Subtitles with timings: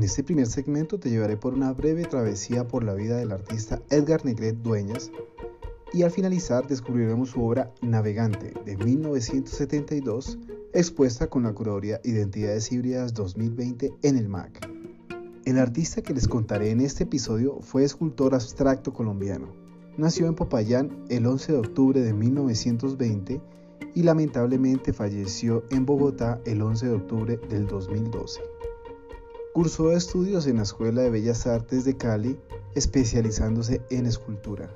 [0.00, 3.82] En este primer segmento te llevaré por una breve travesía por la vida del artista
[3.90, 5.12] Edgar Negret Dueñas
[5.92, 10.38] y al finalizar descubriremos su obra Navegante de 1972
[10.72, 14.66] expuesta con la curaduría Identidades Híbridas 2020 en el MAC.
[15.44, 19.52] El artista que les contaré en este episodio fue escultor abstracto colombiano.
[19.98, 23.38] Nació en Popayán el 11 de octubre de 1920
[23.94, 28.40] y lamentablemente falleció en Bogotá el 11 de octubre del 2012.
[29.60, 32.40] Cursó estudios en la Escuela de Bellas Artes de Cali,
[32.74, 34.70] especializándose en escultura.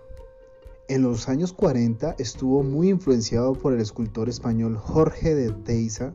[0.88, 6.12] En los años 40 estuvo muy influenciado por el escultor español Jorge de Teiza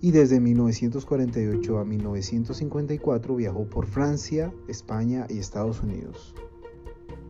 [0.00, 6.36] y desde 1948 a 1954 viajó por Francia, España y Estados Unidos.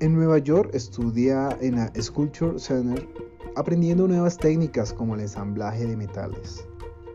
[0.00, 3.08] En Nueva York estudia en la Sculpture Center
[3.56, 6.67] aprendiendo nuevas técnicas como el ensamblaje de metales.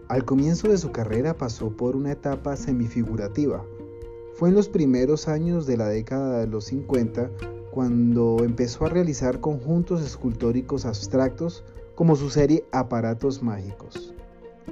[0.10, 3.64] Al comienzo de su carrera pasó por una etapa semifigurativa.
[4.36, 7.32] Fue en los primeros años de la década de los 50
[7.72, 11.64] cuando empezó a realizar conjuntos escultóricos abstractos
[11.96, 14.14] como su serie Aparatos Mágicos.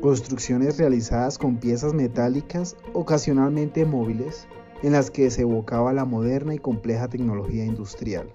[0.02, 4.48] Construcciones realizadas con piezas metálicas ocasionalmente móviles
[4.84, 8.34] en las que se evocaba la moderna y compleja tecnología industrial.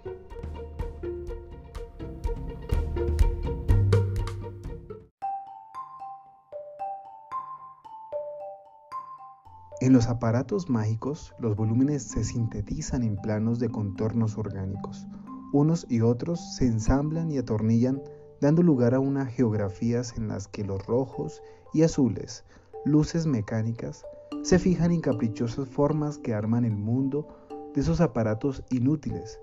[9.86, 15.06] En los aparatos mágicos, los volúmenes se sintetizan en planos de contornos orgánicos.
[15.52, 18.02] Unos y otros se ensamblan y atornillan,
[18.40, 21.40] dando lugar a unas geografías en las que los rojos
[21.72, 22.44] y azules,
[22.84, 24.04] luces mecánicas,
[24.42, 27.28] se fijan en caprichosas formas que arman el mundo
[27.72, 29.38] de esos aparatos inútiles,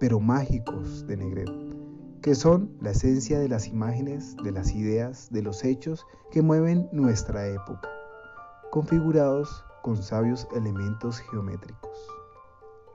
[0.00, 1.50] pero mágicos de Negret,
[2.22, 6.88] que son la esencia de las imágenes, de las ideas, de los hechos que mueven
[6.90, 7.90] nuestra época
[8.74, 12.08] configurados con sabios elementos geométricos.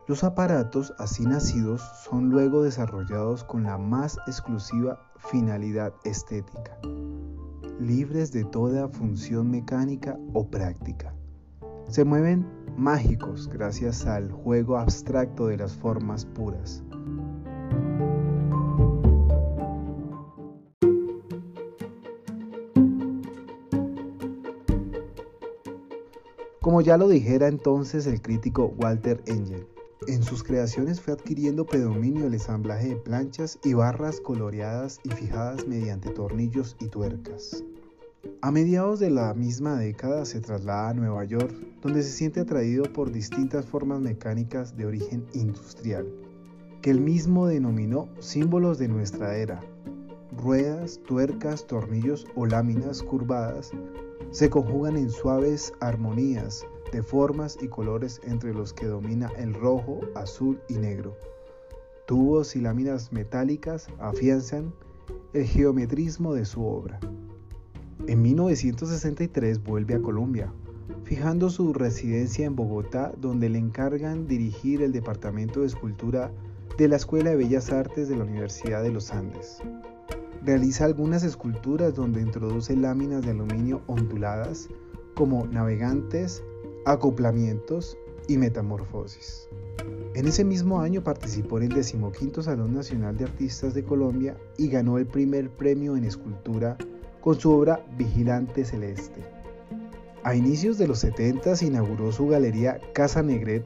[0.08, 6.80] Los aparatos así nacidos son luego desarrollados con la más exclusiva finalidad estética,
[7.80, 11.14] libres de toda función mecánica o práctica.
[11.90, 16.84] Se mueven mágicos gracias al juego abstracto de las formas puras.
[26.70, 29.66] Como ya lo dijera entonces el crítico Walter Engel,
[30.06, 35.66] en sus creaciones fue adquiriendo predominio el ensamblaje de planchas y barras coloreadas y fijadas
[35.66, 37.64] mediante tornillos y tuercas.
[38.44, 42.84] A mediados de la misma década se traslada a Nueva York, donde se siente atraído
[42.94, 46.08] por distintas formas mecánicas de origen industrial,
[46.84, 49.60] que él mismo denominó símbolos de nuestra era.
[50.38, 53.72] Ruedas, tuercas, tornillos o láminas curvadas
[54.32, 60.02] se conjugan en suaves armonías de formas y colores entre los que domina el rojo,
[60.16, 61.18] azul y negro.
[62.06, 64.74] Tubos y láminas metálicas afianzan
[65.34, 67.00] el geometrismo de su obra.
[68.08, 70.52] En 1963 vuelve a Colombia,
[71.04, 76.32] fijando su residencia en Bogotá, donde le encargan dirigir el Departamento de Escultura
[76.78, 79.62] de la Escuela de Bellas Artes de la Universidad de los Andes.
[80.44, 84.70] Realiza algunas esculturas donde introduce láminas de aluminio onduladas
[85.14, 86.44] como navegantes,
[86.86, 87.98] acoplamientos
[88.28, 89.50] y metamorfosis.
[90.16, 94.70] En ese mismo año participó en el 15 Salón Nacional de Artistas de Colombia y
[94.70, 96.78] ganó el primer premio en escultura
[97.22, 99.22] con su obra Vigilante Celeste.
[100.24, 103.66] A inicios de los 70 inauguró su galería Casa Negret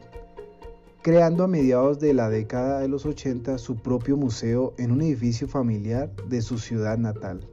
[1.04, 5.50] creando a mediados de la década de los 80 su propio museo en un edificio
[5.50, 7.46] familiar de su ciudad natal.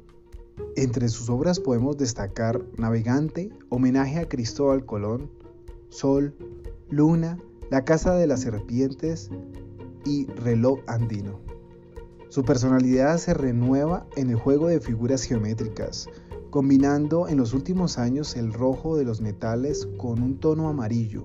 [0.77, 5.33] Entre sus obras podemos destacar Navegante, homenaje a Cristóbal Colón,
[5.89, 6.33] Sol,
[6.91, 9.31] Luna, La Casa de las Serpientes
[10.05, 11.41] y Reloj Andino.
[12.29, 16.09] Su personalidad se renueva en el juego de figuras geométricas,
[16.51, 21.25] combinando en los últimos años el rojo de los metales con un tono amarillo.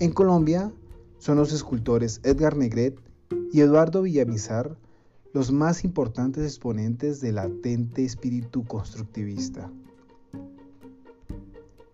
[0.00, 0.72] En Colombia
[1.20, 2.98] son los escultores Edgar Negret
[3.52, 4.76] y Eduardo Villamizar
[5.34, 9.70] los más importantes exponentes del latente espíritu constructivista.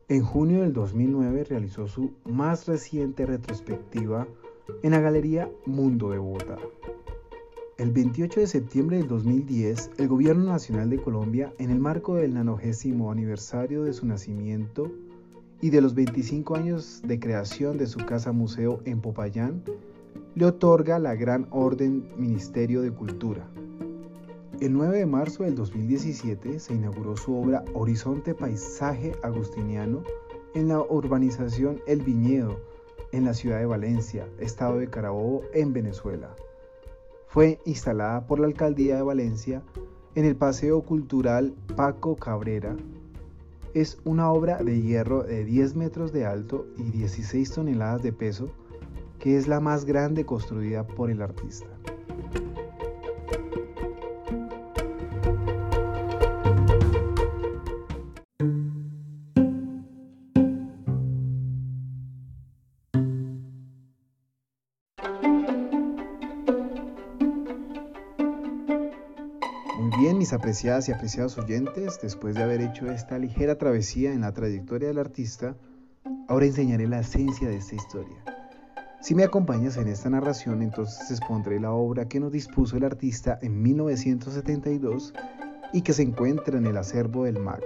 [0.08, 4.28] En junio del 2009 realizó su más reciente retrospectiva
[4.84, 6.58] en la Galería Mundo de Bogotá.
[7.78, 12.32] El 28 de septiembre del 2010, el Gobierno Nacional de Colombia, en el marco del
[12.32, 14.93] 90 aniversario de su nacimiento
[15.60, 19.62] y de los 25 años de creación de su casa museo en Popayán,
[20.34, 23.48] le otorga la Gran Orden Ministerio de Cultura.
[24.60, 30.02] El 9 de marzo del 2017 se inauguró su obra Horizonte Paisaje Agustiniano
[30.54, 32.60] en la urbanización El Viñedo,
[33.12, 36.34] en la ciudad de Valencia, estado de Carabobo, en Venezuela
[37.36, 39.62] fue instalada por la Alcaldía de Valencia
[40.14, 42.74] en el Paseo Cultural Paco Cabrera.
[43.76, 48.49] Es una obra de hierro de 10 metros de alto y 16 toneladas de peso,
[49.19, 51.67] que es la más grande construida por el artista.
[70.26, 74.88] Mis apreciadas y apreciados oyentes, después de haber hecho esta ligera travesía en la trayectoria
[74.88, 75.55] del artista,
[76.26, 78.17] ahora enseñaré la esencia de esta historia.
[79.00, 83.38] Si me acompañas en esta narración, entonces expondré la obra que nos dispuso el artista
[83.40, 85.14] en 1972
[85.73, 87.62] y que se encuentra en el acervo del MAC.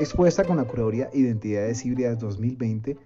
[0.00, 2.96] Expuesta con la curaduría Identidades Híbridas 2020,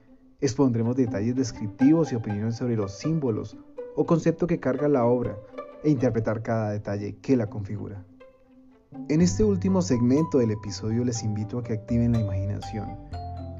[0.40, 3.58] expondremos detalles descriptivos y opiniones sobre los símbolos
[3.96, 5.36] o concepto que carga la obra
[5.82, 8.02] e interpretar cada detalle que la configura.
[9.08, 12.96] En este último segmento del episodio les invito a que activen la imaginación.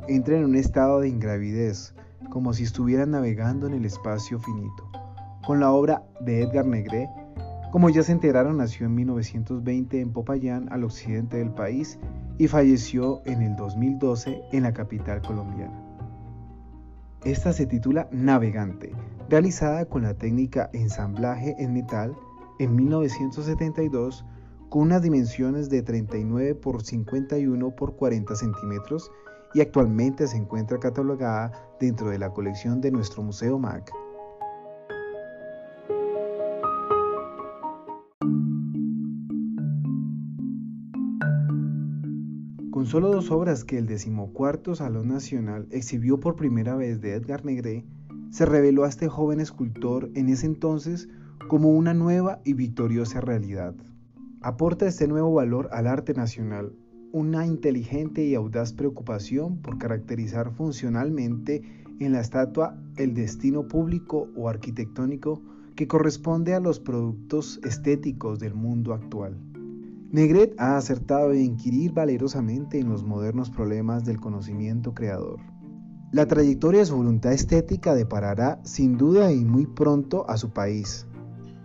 [0.09, 1.95] Entren en un estado de ingravidez,
[2.31, 4.91] como si estuvieran navegando en el espacio finito.
[5.47, 7.11] Con la obra de Edgar Negret,
[7.73, 11.99] como ya se enteraron, nació en 1920 en Popayán, al occidente del país,
[12.39, 15.79] y falleció en el 2012 en la capital colombiana.
[17.25, 18.93] Esta se titula Navegante,
[19.29, 22.15] realizada con la técnica ensamblaje en metal
[22.61, 24.25] en 1972
[24.75, 29.09] con unas dimensiones de 39 por 51 por 40 centímetros
[29.55, 33.93] y actualmente se encuentra catalogada dentro de la colección de nuestro Museo MAC.
[42.73, 47.45] Con solo dos obras que el decimocuarto Salón Nacional exhibió por primera vez de Edgar
[47.45, 47.85] Negret,
[48.31, 51.09] se reveló a este joven escultor en ese entonces
[51.47, 53.77] como una nueva y victoriosa realidad
[54.45, 56.77] aporta este nuevo valor al arte nacional,
[57.13, 61.63] una inteligente y audaz preocupación por caracterizar funcionalmente
[61.99, 65.41] en la estatua el destino público o arquitectónico
[65.77, 69.41] que corresponde a los productos estéticos del mundo actual.
[70.11, 75.41] Negret ha acertado en inquirir valerosamente en los modernos problemas del conocimiento creador.
[76.13, 81.07] La trayectoria de su voluntad estética deparará sin duda y muy pronto a su país,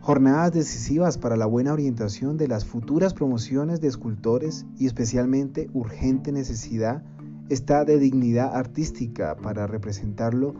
[0.02, 6.32] jornadas decisivas para la buena orientación de las futuras promociones de escultores y especialmente urgente
[6.32, 7.04] necesidad
[7.50, 10.56] está de dignidad artística para representarlo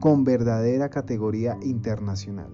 [0.00, 2.50] con verdadera categoría internacional.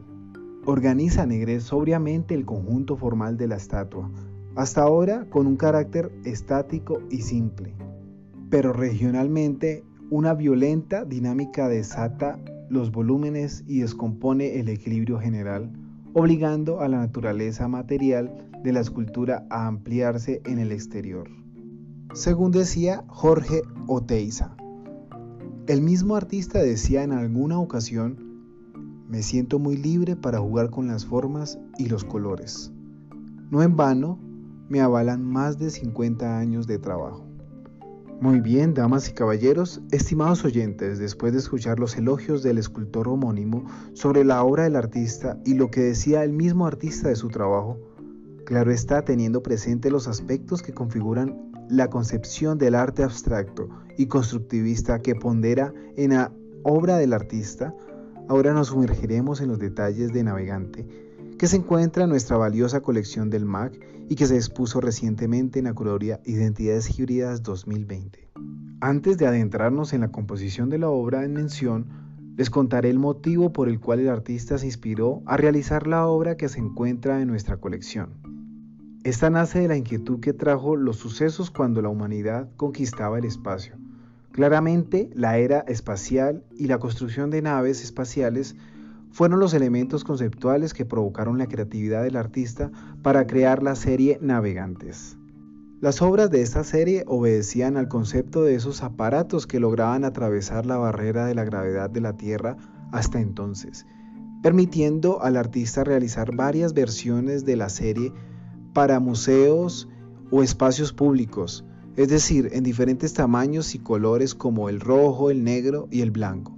[0.66, 4.10] Organiza Negret sobriamente el conjunto formal de la estatua,
[4.54, 7.74] hasta ahora con un carácter estático y simple,
[8.50, 15.70] pero regionalmente una violenta dinámica desata los volúmenes y descompone el equilibrio general
[16.18, 21.30] obligando a la naturaleza material de la escultura a ampliarse en el exterior.
[22.12, 24.56] Según decía Jorge Oteiza,
[25.68, 28.16] el mismo artista decía en alguna ocasión,
[29.08, 32.72] me siento muy libre para jugar con las formas y los colores.
[33.50, 34.18] No en vano,
[34.68, 37.27] me avalan más de 50 años de trabajo.
[38.20, 43.64] Muy bien, damas y caballeros, estimados oyentes, después de escuchar los elogios del escultor homónimo
[43.92, 47.78] sobre la obra del artista y lo que decía el mismo artista de su trabajo,
[48.44, 55.00] claro está teniendo presente los aspectos que configuran la concepción del arte abstracto y constructivista
[55.00, 56.32] que pondera en la
[56.64, 57.72] obra del artista,
[58.26, 61.07] ahora nos sumergiremos en los detalles de Navegante,
[61.38, 63.78] que se encuentra en nuestra valiosa colección del MAC
[64.08, 68.28] y que se expuso recientemente en la curaduría Identidades Híbridas 2020.
[68.80, 71.86] Antes de adentrarnos en la composición de la obra en mención,
[72.36, 76.36] les contaré el motivo por el cual el artista se inspiró a realizar la obra
[76.36, 78.14] que se encuentra en nuestra colección.
[79.04, 83.76] Esta nace de la inquietud que trajo los sucesos cuando la humanidad conquistaba el espacio.
[84.32, 88.56] Claramente, la era espacial y la construcción de naves espaciales
[89.10, 92.70] fueron los elementos conceptuales que provocaron la creatividad del artista
[93.02, 95.16] para crear la serie Navegantes.
[95.80, 100.76] Las obras de esta serie obedecían al concepto de esos aparatos que lograban atravesar la
[100.76, 102.56] barrera de la gravedad de la Tierra
[102.90, 103.86] hasta entonces,
[104.42, 108.12] permitiendo al artista realizar varias versiones de la serie
[108.74, 109.88] para museos
[110.32, 115.86] o espacios públicos, es decir, en diferentes tamaños y colores como el rojo, el negro
[115.92, 116.57] y el blanco,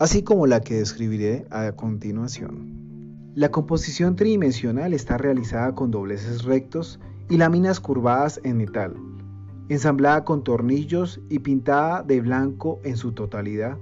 [0.00, 3.30] así como la que describiré a continuación.
[3.34, 8.94] La composición tridimensional está realizada con dobleces rectos y láminas curvadas en metal,
[9.68, 13.76] ensamblada con tornillos y pintada de blanco en su totalidad,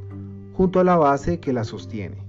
[0.55, 2.27] junto a la base que la sostiene.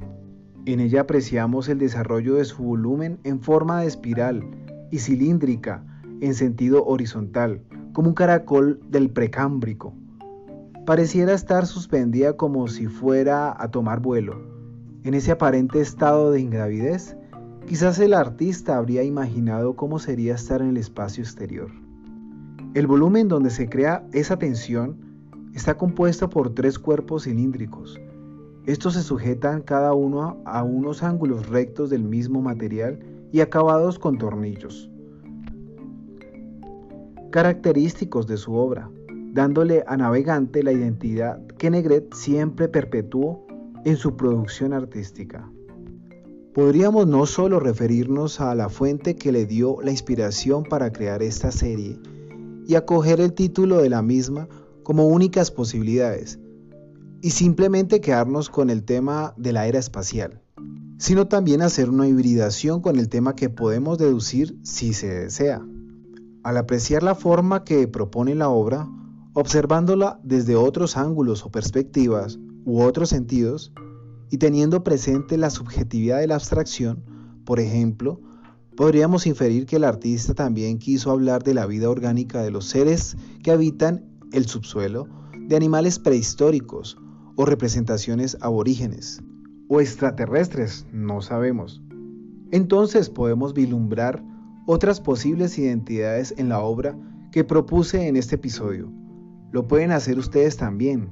[0.68, 4.44] En ella apreciamos el desarrollo de su volumen en forma de espiral
[4.92, 5.84] y cilíndrica
[6.22, 9.96] en sentido horizontal, como un caracol del precámbrico.
[10.90, 14.42] Pareciera estar suspendida como si fuera a tomar vuelo.
[15.04, 17.16] En ese aparente estado de ingravidez,
[17.68, 21.70] Quizás el artista habría imaginado cómo sería estar en el espacio exterior.
[22.74, 24.98] El volumen donde se crea esa tensión
[25.54, 28.02] está compuesto por tres cuerpos cilíndricos.
[28.66, 33.00] Estos se sujetan cada uno a unos ángulos rectos del mismo material
[33.32, 34.90] y acabados con tornillos.
[37.30, 38.90] Característicos de su obra,
[39.32, 43.46] dándole a Navegante la identidad que Negret siempre perpetuó
[43.86, 45.50] en su producción artística.
[46.54, 51.52] Podríamos no solo referirnos a la fuente que le dio la inspiración para crear esta
[51.52, 52.00] serie
[52.68, 54.48] y acoger el título de la misma
[54.84, 56.40] como únicas posibilidades,
[57.22, 60.42] y simplemente quedarnos con el tema de la era espacial,
[60.98, 65.62] sino también hacer una hibridación con el tema que podemos deducir si se desea.
[66.44, 68.90] Al apreciar la forma que propone la obra,
[69.40, 73.72] observándola desde otros ángulos o perspectivas u otros sentidos,
[74.30, 77.06] y teniendo presente la subjetividad de la abstracción,
[77.46, 78.20] por ejemplo,
[78.76, 83.16] podríamos inferir que el artista también quiso hablar de la vida orgánica de los seres
[83.42, 84.04] que habitan
[84.34, 85.08] el subsuelo,
[85.48, 86.98] de animales prehistóricos
[87.38, 89.24] o representaciones aborígenes
[89.70, 91.82] o extraterrestres, no sabemos.
[92.52, 94.22] Entonces podemos vislumbrar
[94.68, 96.98] otras posibles identidades en la obra
[97.32, 98.99] que propuse en este episodio.
[99.52, 101.10] Lo pueden hacer ustedes también.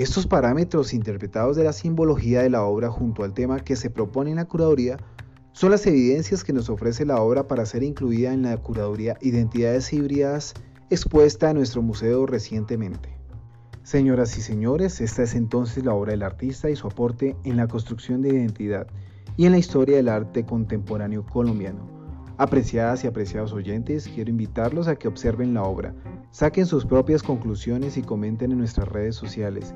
[0.00, 4.30] Estos parámetros interpretados de la simbología de la obra junto al tema que se propone
[4.30, 4.96] en la curaduría
[5.52, 9.92] son las evidencias que nos ofrece la obra para ser incluida en la curaduría Identidades
[9.92, 10.54] Híbridas
[10.88, 13.19] expuesta en nuestro museo recientemente.
[13.82, 17.66] Señoras y señores, esta es entonces la obra del artista y su aporte en la
[17.66, 18.86] construcción de identidad
[19.36, 21.88] y en la historia del arte contemporáneo colombiano.
[22.36, 25.94] Apreciadas y apreciados oyentes, quiero invitarlos a que observen la obra,
[26.30, 29.74] saquen sus propias conclusiones y comenten en nuestras redes sociales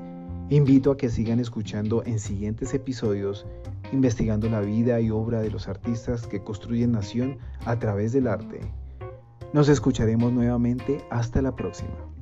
[0.49, 3.47] Invito a que sigan escuchando en siguientes episodios
[3.91, 8.59] investigando la vida y obra de los artistas que construyen nación a través del arte.
[9.53, 12.14] Nos escucharemos nuevamente hasta la próxima.